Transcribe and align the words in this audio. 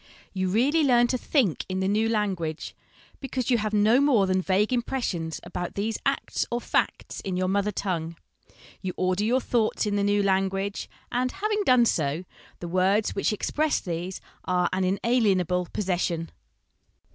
You 0.33 0.49
really 0.49 0.81
learn 0.83 1.05
to 1.09 1.17
think 1.19 1.63
in 1.69 1.79
the 1.79 1.87
new 1.87 2.09
language, 2.09 2.75
304 3.19 3.21
HOME 3.21 3.21
EDUCATION 3.21 3.21
because 3.21 3.51
you 3.51 3.57
have 3.59 3.71
no 4.01 4.01
more 4.03 4.25
than 4.25 4.41
vague 4.41 4.73
impressions 4.73 5.39
about 5.43 5.75
these 5.75 5.99
acts 6.07 6.43
or 6.49 6.59
facts 6.59 7.19
in 7.21 7.37
your 7.37 7.47
mother 7.47 7.69
tongue. 7.71 8.15
You 8.81 8.95
order 8.97 9.23
your 9.23 9.39
thoughts 9.39 9.85
in 9.85 9.97
the 9.97 10.03
new 10.03 10.23
language, 10.23 10.89
and, 11.11 11.31
having 11.33 11.61
done 11.67 11.85
so, 11.85 12.23
the 12.61 12.67
words 12.67 13.13
which 13.13 13.31
express 13.31 13.79
these 13.79 14.19
are 14.43 14.69
an 14.73 14.83
inalienable 14.83 15.67
possession. 15.71 16.31